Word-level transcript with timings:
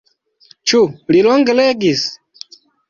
Ĉu 0.71 0.81
li 1.15 1.21
longe 1.31 1.59
legis? 1.61 2.05